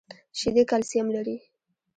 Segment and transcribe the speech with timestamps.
[0.39, 1.37] شیدې کلسیم لري